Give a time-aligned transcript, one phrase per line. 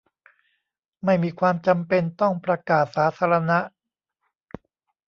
[1.05, 3.59] ไม่มีความจำเป็นต้องประกาศสาธารณะ